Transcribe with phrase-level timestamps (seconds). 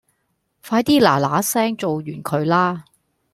[0.67, 2.85] 快啲拿拿聲做完佢啦